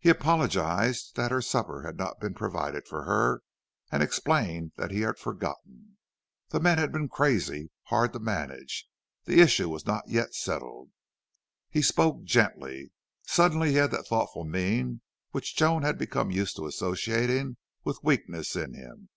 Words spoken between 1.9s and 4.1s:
not been provided for her and